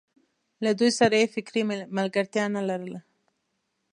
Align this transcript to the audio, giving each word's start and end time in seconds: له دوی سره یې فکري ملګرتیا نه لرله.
له 0.63 0.71
دوی 0.79 0.91
سره 0.99 1.15
یې 1.21 1.31
فکري 1.35 1.61
ملګرتیا 1.97 2.45
نه 2.55 2.61
لرله. 2.69 2.99